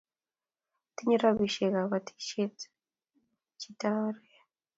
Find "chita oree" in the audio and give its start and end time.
3.59-4.35